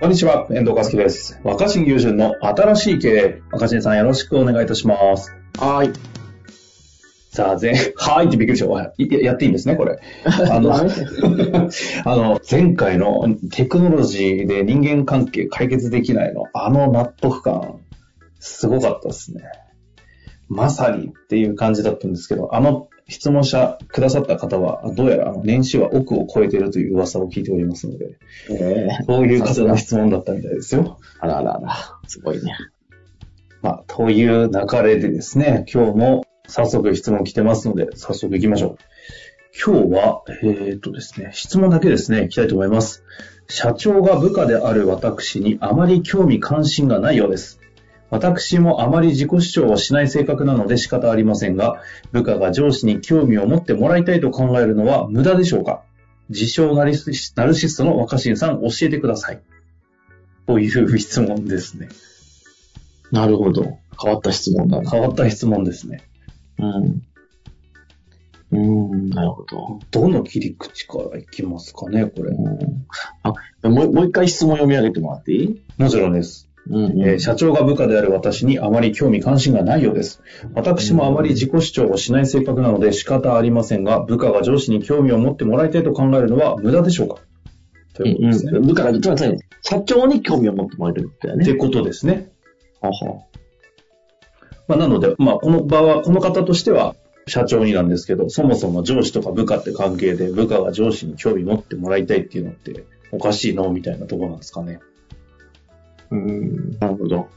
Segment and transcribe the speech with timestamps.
[0.00, 1.38] こんにちは、遠藤和樹です。
[1.44, 3.42] 若新友人の新しい経営。
[3.52, 5.30] 若新さんよろしくお願いいたします。
[5.58, 5.90] はい。
[7.28, 8.72] さあ、前、 はーいってびっくりした。
[8.72, 9.98] ややっていいんですね、これ。
[10.24, 10.72] あの、
[12.06, 17.80] あの、前回のテクノロジーで人間関係解決できないの、あの納得感、
[18.38, 19.42] すごかったですね。
[20.48, 28.16] まさにっていう感じだったんですけど、あの質問者くださった方は、どうやらあの年収は億を超えているという噂を聞いておりますので、
[28.48, 30.98] えー、そういう方の質問だったみたいですよ。
[31.18, 32.56] あらあらあら、すごいね。
[33.62, 38.76] まあ、という流れでですね、今日も早速質問来てますので、早速行きましょう。
[39.52, 43.02] 今日は、えっ、とですね、質問だけですね、行きたいと思います。
[43.48, 47.59] 社長が部下である私にあまり興味関心がないようです。
[48.10, 51.80] 私もあまり自己主張をしない性格なので仕方ありませんが、
[52.12, 55.82] 部下が上司に興味を持ってもらいたいと考えるのは無駄でしょうか？
[56.28, 59.40] 自称ナルシスナルシストの若新さん教えてください。
[60.46, 61.88] という質問ですね。
[63.12, 63.78] なるほど。
[64.02, 64.90] 変わった質問だな。
[64.90, 66.02] 変わった質問ですね。
[66.58, 67.02] うん。
[68.52, 68.58] う
[68.96, 69.78] ん、なるほど。
[69.92, 72.30] どの切り口からいきますかね、これ。
[72.30, 72.86] うん、
[73.22, 73.32] あ
[73.68, 75.62] もうもう一回質問読み上げてもらっていい？
[75.78, 76.49] もちろんです。
[76.68, 80.22] うんうんえー社長が部下である私にあまり興味関心がないようです。
[80.54, 87.16] 私もあまり自己主張をしない性格なので仕方ありませんが、部下が上司に興味を持ってもらいたいと考えるのは無駄でしょうか？
[87.94, 88.52] ということですね。
[88.52, 91.42] うん部下が、つまり社長に興味を持ってもらえるってね。
[91.42, 92.30] ってことですね。
[92.80, 93.24] はは
[94.68, 96.94] まあ、なので、まあ、この場は、この方としては、
[97.26, 103.68] 社長になんですけど、そもそも上司とか部下って関係で、部下が上司に興味持ってもらいたいっていうのって、おかしいの？
[103.70, 104.80] みたいなところなんですかね。
[106.10, 107.28] うん、なるほど。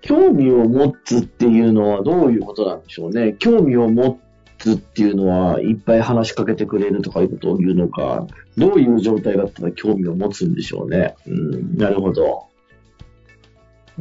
[0.00, 3.36] 興味を持つっていうのはどういうことなんでしょうね。
[3.38, 4.20] 興味を持
[4.58, 8.26] つっていうのは、いっぱい話しかけてくれるとかいうことを言うのか、
[8.56, 11.14] どういう状態だったら興味を持つんでしょうね。
[11.26, 12.46] うん、なるほど。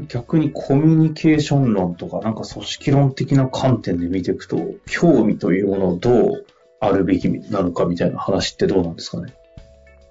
[0.07, 4.57] 逆にコミュニケーション論とか、なんか組織論的な観点で見ていくと、
[4.88, 6.45] 興味というものをどう
[6.79, 9.33] あるべきなのかみたいな話ってどうなんですかね。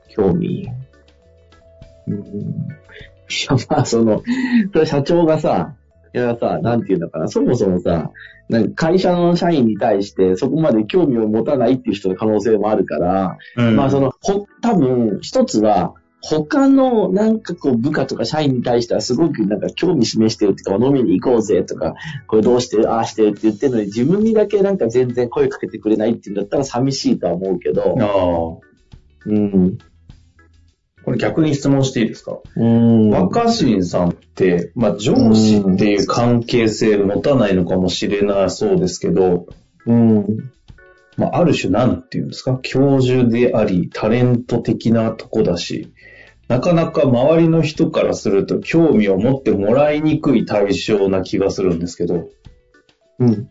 [0.08, 0.68] 興味。
[2.06, 2.68] うん。
[3.30, 4.22] いや、まあ、その、
[4.72, 5.74] それ社長がさ、
[6.12, 8.10] いやさ、なんていうのかな、そもそもさ、
[8.48, 21.94] なんか会社の社員に対してそこまで興味を持たないっていう人の可能性もあるから、うんまあその、ほ、多分、一つは、他のなんかこう部下とか社員に対してはすごくなんか興味示してるっていうか、飲みに行こうぜとか、
[22.26, 28.70] これどうしてる、ああしてるって言ってるのに自分にだけなんか全然声かけてくれないっていうんだったら寂しいとは思うけど、ああ。
[29.26, 29.78] うん。
[31.10, 32.38] これ逆に質問していいですか？
[32.54, 33.10] うん。
[33.10, 39.46] 若新さんって、まあ上司っていう関係性持たないのかもしれなそうですけど、
[39.86, 40.26] うん。
[41.16, 42.60] まあある種なんていうんですか？
[42.62, 45.92] 教授であり、タレント的なとこだし、
[46.46, 52.28] なかなか周りの人からすると興味を持ってもらいにくい対象な気がするんですけど、
[53.18, 53.50] うん。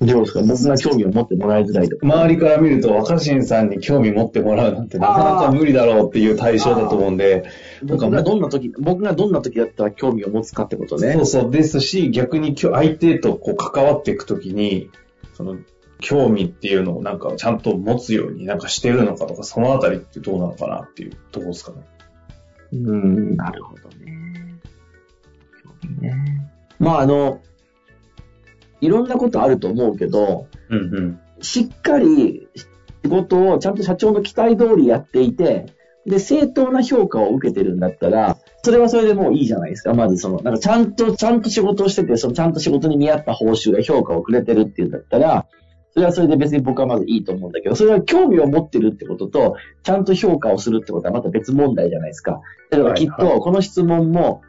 [0.00, 0.42] どうですか？
[0.42, 2.06] 僕が興味を持ってもらいづらいとか。
[2.06, 7.44] 周りから見ると若新さんに興味持ってもらうなんてなかなか無理だろうっていう対象だと思うんで、
[7.84, 11.12] 僕がどんな時、僕がどんな時だったら興味を持つかってことね。
[11.12, 14.90] そうそうですし、逆に相手とこう関わっていくときに、
[15.34, 15.56] その
[16.00, 21.78] 興味っていうのをなんかちゃんと持つようになんかしてるのかとか、そのあたりってどうなのかなっていうところですかね。
[22.72, 24.58] うん、なるほどね。
[25.62, 26.50] 興味ね。
[26.80, 27.40] まああの、
[28.84, 31.20] いろんなことあると思うけど、うんうん。
[31.40, 32.48] しっかり
[33.02, 35.66] 仕事をちゃんと社長の期待通りやっていて、
[36.06, 39.94] で、正当な評価を受けてるんだったら、それはそれでもういいじゃないですか。
[39.94, 45.46] まずその、なんかちゃんと、ちゃんと仕事をしてて、そのちゃんと仕事に見合った報酬や評価をくれてるっていうんだったら、
[45.92, 52.40] それはそれで別に僕はまずいいと思うんだけど、それは興味を持ってるってことと、ちゃんと評価をするってことはまた別問題じゃないですか。
[52.70, 54.42] だからきっはいはと、この質問も、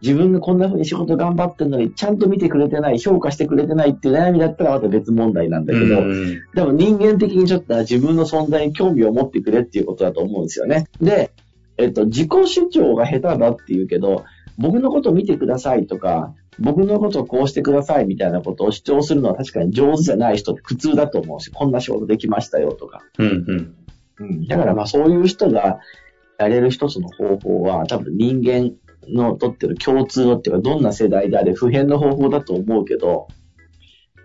[0.00, 10.86] 自分がこんな風に仕事頑張ってるのに、ちゃんと見てくれてない、評価してくれてないっていう悩みだったらまた別問題なんだけど、うんでも人間的にちょっと自分の存在に興味を持ってくれっていうことだと思うんですよね。
[11.00, 11.32] で、
[11.76, 14.24] えっと、自己主張が下手だっていうけど、
[14.56, 23.02] 僕のこと見てくださいとか、僕のことこうしてくださいみたいなことを主張するのは確かに上手じゃない人って苦痛だと思うし、こんな仕事できましたよとか。
[23.18, 23.74] うんうん。
[24.20, 25.78] うん、だからまあそういう人が
[26.38, 28.72] やれる一つの方法は多分人間
[29.12, 33.28] のとってる共通のっていうか、どんな世代であれ普遍の方法だと思うけど、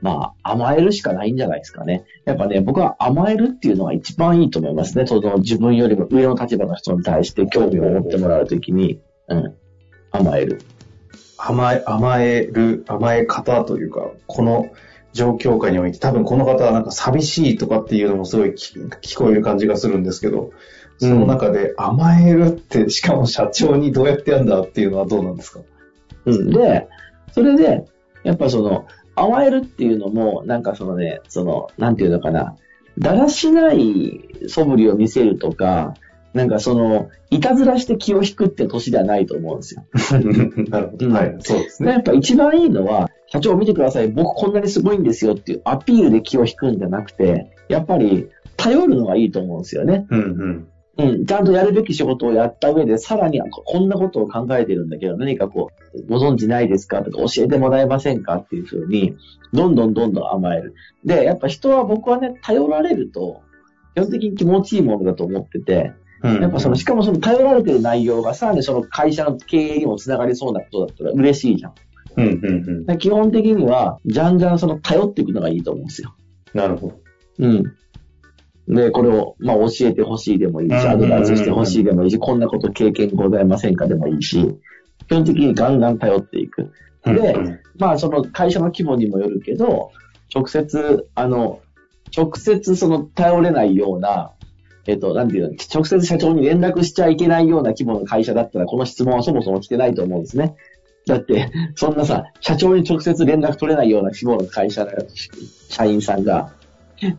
[0.02, 2.04] まあ、甘えるしかないんじゃないですかね。
[2.26, 5.08] やっぱね、僕は甘えるっていうのが一番いいと思いますね。
[5.08, 9.00] その自分よりも上の立場の人に対して興味を持ってもらうときに、
[9.30, 9.56] うん、
[10.12, 10.62] 甘える。
[11.38, 14.66] 甘え、甘える、甘え方というか、この
[15.14, 20.52] 状況下において、多分この方はなんか寂しいとかっていうのもすごい聞こえる感じがするんですけど、
[20.98, 25.62] その中で甘えるって、しかも社長にどうやってやるんだっていうのはどうなんですか？
[26.26, 26.50] うん。
[26.52, 26.88] で、
[27.32, 27.86] それで、
[28.24, 32.56] やっぱその、甘えるっていうのも、なんかそのね、その、なんていうのかな、
[33.00, 35.94] だらしない素振りを見せるとか、
[36.34, 39.86] なんかその、いたずらして気を引くって年ではないと思うんですよ。
[40.70, 41.10] なるほど。
[41.10, 41.36] はい。
[41.40, 41.92] そうですね。
[41.92, 50.06] やっぱ一番いいのは、社長見てください、僕こんなにすごいんですよっていうアピールで気を引くんじゃなくて、やっぱり頼るのがいいと思うんですよね。
[50.10, 50.68] うんうん。
[50.96, 59.16] うん、ちゃんとやるべき仕事をやった上で、さらにこんなことを考えてるんだけど、何かこう、ご存知ないですかとか教えてもらえませんかっていうふうに、
[59.54, 60.76] どんどんどんどん甘える。
[61.04, 63.42] で、やっぱ人は僕はね、頼られると、
[63.96, 65.94] 基本的に気持ちいいものだと思ってて、
[66.24, 71.74] やっぱその、しかもその頼られてる内容がさらにその会社の経営にもつながりそうなことだったら嬉しいじゃん。
[72.16, 76.16] うんうんうん、基本的には、じゃんじゃんその頼っていくのがいいと思うんですよ。
[76.54, 77.00] なるほど。
[77.40, 77.76] うん。
[78.68, 84.56] で、これを、まあ、教えてほしいでもいいし、アドバイスしてほしいでもいいし、こんなこと経験ございませんかでもいいし、
[85.08, 86.72] 基本的にガンガン頼っていく。
[87.04, 87.36] で、
[87.78, 89.92] まあ、その会社の規模にもよるけど、
[90.34, 91.62] 直接、あの、
[92.16, 94.32] 直接その頼れないような、
[94.86, 100.56] えっと、なんていうの、直接社長に連絡しちゃいけないような規模の会社だったら、この質問はそもそも来てないと思うんですね。
[101.06, 104.92] だって、そんなさ、社長に直接連絡取れないような規模の会社の
[105.70, 106.54] 社員さんが、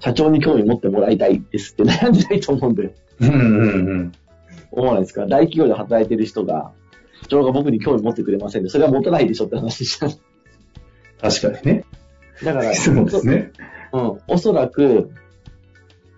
[0.01, 2.91] 社長に興味持ってもらいたいですって悩んでないと思うんだよ。
[3.21, 4.13] うんうんうん。
[4.71, 5.23] 思わないですか？
[5.27, 6.73] 大企業で働いてる人が、
[7.23, 10.11] 社長が僕に興味持ってくれませんで、それは持たないでしょって話じゃん。
[11.21, 11.85] 確かにね。
[12.43, 13.53] だから、 そうですね。
[13.93, 15.11] うん、おそらく、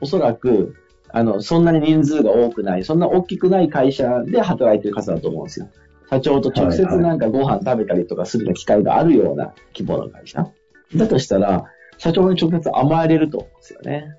[0.00, 0.74] おそらく、
[1.08, 5.68] あの、そんなに人数が多くない、そんな大きくない会社で働いてる方だと思うんですよ。
[6.10, 10.46] 社長と直接なんかご飯食べたりとかする機会があるような規模の会社。
[10.94, 11.64] だとしたら、
[11.98, 14.14] 社長に直接甘えれると思うんですよね。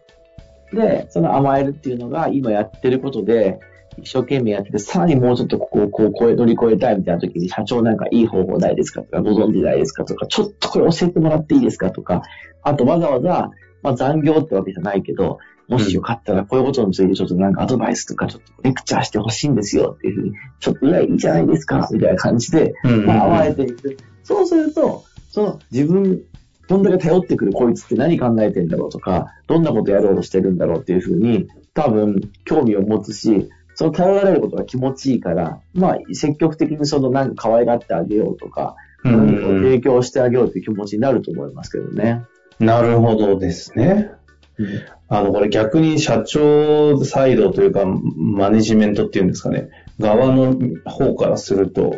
[0.74, 3.60] で、その甘えるっていうのが今やってることで、
[4.00, 12.22] 一生懸命やってて、さらにもうちょっとここをこう乗り越えたいみたいな時に、社長なんかいい方法ないですかとか、ご存知ないですかとか、ちょっとこれ教えてもらっていいですかとか、
[12.62, 13.50] あとわざわざ、
[13.82, 22.74] まあ残業ってわけじゃないけど、もしよかったらこういうことについてちょっとなんかアドバイスとかちょっとレクチャーしてほしいんですよっていうふうに、ちょっといいいじゃないですかみたいな感じで、
[23.06, 23.98] まあ甘えていく。
[24.24, 26.22] そうすると、その自分
[26.68, 42.24] どんだけ頼ってくるこいつって何考えてんだろうとか、どんなことやろうとしてるんだろうっていうふうに、多分興味を持つし、その頼られることが気持ちいいから、まあ積極的にそのなんか可愛がってあげようとか、何かを提供してあげようという気持ちになると思いますけどね。
[42.60, 44.12] なるほどですね。
[44.60, 44.68] うん、
[45.08, 49.70] あの、これ逆に社長サイドというか、マネジメントっていうんですかね、
[50.00, 51.96] 側の方からすると、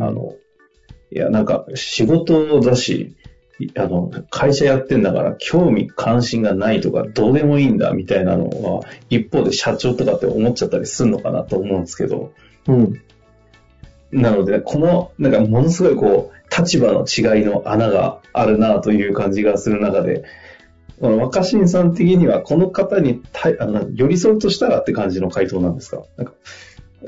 [0.00, 0.34] あの、
[1.10, 3.16] いや、なんか仕事だし、
[3.76, 12.32] あの、会社やってんだから興味関心がないとかどうでもいいんだみたいなのは一方で社長とかって思っちゃったりするのかなと思うんですけど。
[12.68, 13.00] うん。
[14.12, 20.24] なので、この、なんかものすごいこう、立場の違いの穴があるなという感じがする中で、
[21.00, 23.22] この若新さん的にはこの方に
[23.60, 26.04] あの寄り添うとしたらって感じの回答なんですか？
[26.16, 26.32] なんか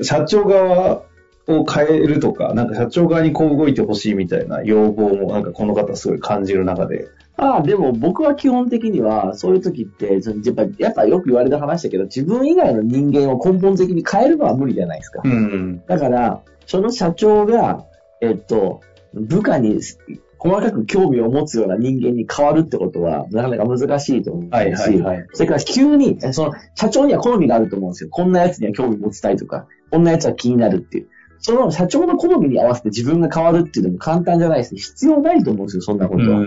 [0.01, 1.03] 社長側
[1.47, 7.07] を変えるとか、なんか社長側にこう動いてほしいみたいな要望もなんかこの方すごい感じる中で。
[7.37, 15.21] ああ、でも僕は基本的には、そういう時って、やっぱ、やっぱよく言われた話だけど、自分以外の人間を根本的に変えるのは無理じゃないですか。
[15.23, 17.85] うん、だから、その社長が、
[18.19, 18.81] えっと、
[19.13, 19.79] 部下に
[20.39, 28.09] 細かく興味を持つような人間に変わるってことは、なかなか難しいと思うし、はいはいはい、それから急に、その、社長には好みがあると思うんですよ。
[28.09, 31.07] こんな奴には興味持ちたいとか、こんな奴は気になるっていう。
[31.41, 34.81] その社長の好みに合わせて自分が変わるっていうのも簡単じゃないですね。
[34.81, 36.45] 必要ないと思うんですよ、そんなことは。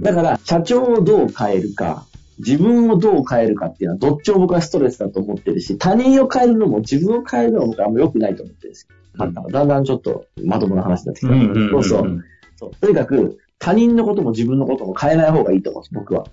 [0.00, 2.06] だから、社長をどう変えるか、
[2.38, 8.96] 自分をどう変えるかっていうのは、どっちも僕はストレスだと思ってるし、他人を変えるのも自分を変えるのも僕はあんま良くないと思ってるんですよ。
[9.20, 11.70] うん、だんだんちょっとまともな話になってきた。
[11.70, 12.24] そうそう。
[12.58, 16.24] そうとにかく、他人のことも自分のことも変えない方がいいと思うんです、僕は。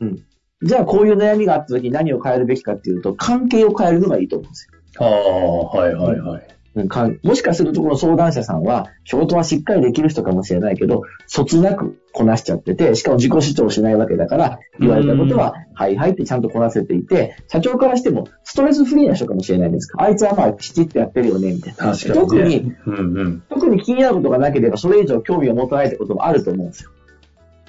[0.00, 0.18] うん。
[0.62, 5.04] じゃあ、こういう悩みがあった時に何を変えるべきかっていうと、関係を変えるのがいいと思うんですよ。
[5.04, 6.57] ああ、はいはいはい。
[6.80, 20.02] うんかんもしかするとこの相談者さんは、仕事はしっかりできる人かもしれないけど、そつなくこなしちゃってて、しかも自己主張しないわけだから、言われたことは、はいはいってちゃんとこなせていて、社長からしてもストレスフリーな人かもしれないですか？
[20.02, 21.92] あいつはまあきちっとやってるよね、みたいな。
[21.92, 22.20] 確かに、ね。
[22.20, 23.42] 特に、うんうん。
[23.48, 26.90] 特に気になることがなければ、それ以上興味を持たないってこともあると思うんですよ。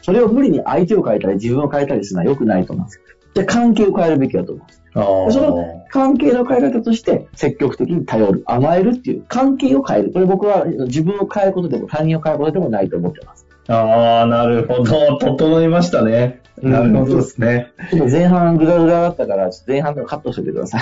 [0.01, 3.03] それを無理に相手を変えたり自分を変えたりするのは良くないと思うんですよ。
[3.33, 4.79] で、関係を変えるべきだと思うんです。
[4.93, 10.11] その関係の変え方として、積極的に頼る、甘えるっていう関係を変える。
[10.11, 13.48] これ僕は自分を変えることでも他人を変えることでもないと思ってます。
[13.69, 15.17] ああ、なるほど。
[15.17, 16.41] 整いましたね。
[16.43, 17.71] うんなるほどですね。
[18.11, 20.79] 前半グダグダだったから、前半でもカットしててくださ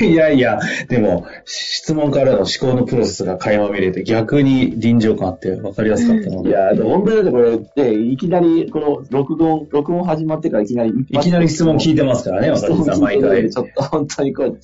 [0.00, 0.04] い。
[0.10, 6.48] いやいや、でも、質問からの思考のプロセスが垣間見れて、逆に臨場感あって分かりやすかったので。
[6.48, 13.48] いや、でも本当にだってこれ、で、いきなり、この録音、録音始まってからいきなり、いきなり質問聞いてますからね、私さん、毎回。
[13.50, 14.58] ちょっと本当にこう、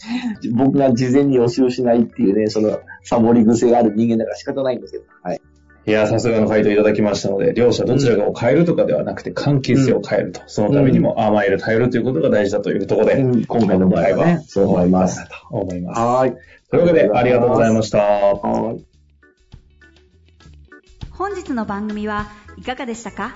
[0.55, 5.05] 僕が事前に予習しないっていうね、その、サボり癖がある人間だから仕方ないんですけど。
[5.23, 5.41] はい。
[5.87, 10.43] いや、さすがの回答いただきましたので、両者どちらかを変えるとかではなくて、関係性を変えると。
[10.47, 15.27] そのためにも甘える、頼るということが大事だというところで、うん今回の場合はね、そう思います。。
[15.51, 16.01] 思います。
[16.01, 16.37] はい。
[16.71, 17.99] というわけで、ありがとうございました。
[17.99, 18.85] はい。
[21.11, 23.35] 本日の番組はいかがでしたか？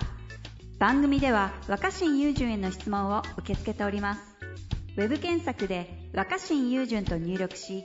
[0.79, 4.21] 番組では若新雄純への質問を受け付けております
[4.97, 7.85] ウェブ検索で若新雄純と入力し